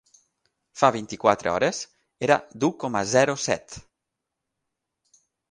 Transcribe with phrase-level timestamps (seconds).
[0.81, 1.81] Fa vint-i-quatre hores
[2.29, 3.79] era d’u coma zero set.